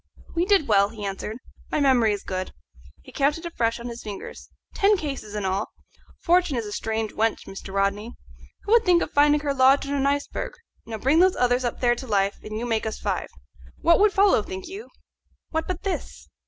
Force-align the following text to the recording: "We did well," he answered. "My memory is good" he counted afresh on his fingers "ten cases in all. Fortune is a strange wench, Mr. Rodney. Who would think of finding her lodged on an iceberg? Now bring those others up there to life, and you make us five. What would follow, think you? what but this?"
"We 0.33 0.45
did 0.47 0.67
well," 0.67 0.89
he 0.89 1.05
answered. 1.05 1.37
"My 1.69 1.79
memory 1.79 2.11
is 2.11 2.23
good" 2.23 2.53
he 3.03 3.11
counted 3.11 3.45
afresh 3.45 3.79
on 3.79 3.85
his 3.87 4.01
fingers 4.01 4.49
"ten 4.73 4.97
cases 4.97 5.35
in 5.35 5.45
all. 5.45 5.73
Fortune 6.17 6.57
is 6.57 6.65
a 6.65 6.71
strange 6.71 7.11
wench, 7.11 7.45
Mr. 7.45 7.71
Rodney. 7.71 8.13
Who 8.63 8.71
would 8.71 8.83
think 8.83 9.03
of 9.03 9.11
finding 9.11 9.41
her 9.41 9.53
lodged 9.53 9.85
on 9.85 9.93
an 9.93 10.07
iceberg? 10.07 10.53
Now 10.87 10.97
bring 10.97 11.19
those 11.19 11.35
others 11.35 11.63
up 11.63 11.81
there 11.81 11.93
to 11.93 12.07
life, 12.07 12.39
and 12.41 12.57
you 12.57 12.65
make 12.65 12.87
us 12.87 12.97
five. 12.97 13.27
What 13.81 13.99
would 13.99 14.11
follow, 14.11 14.41
think 14.41 14.67
you? 14.67 14.89
what 15.51 15.67
but 15.67 15.83
this?" 15.83 16.27